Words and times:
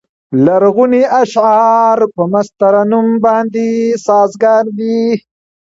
لرغوني 0.45 1.03
اشعار 1.21 1.97
په 2.15 2.21
مست 2.31 2.53
ترنم 2.59 3.07
باندې 3.25 3.67
سازګار 4.05 4.65
دي. 4.79 5.01